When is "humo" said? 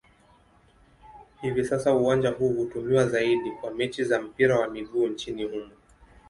5.43-5.71